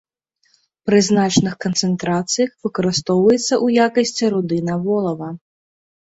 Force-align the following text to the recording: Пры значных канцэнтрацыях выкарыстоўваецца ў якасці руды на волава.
Пры 0.89 0.99
значных 1.09 1.53
канцэнтрацыях 1.65 2.51
выкарыстоўваецца 2.67 3.41
ў 3.41 3.67
якасці 3.89 4.25
руды 4.37 4.57
на 4.71 4.79
волава. 4.87 5.29